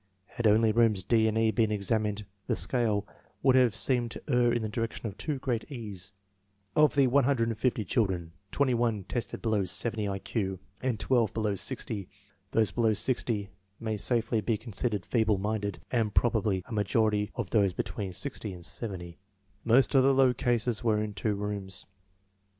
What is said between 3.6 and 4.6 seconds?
seemed to err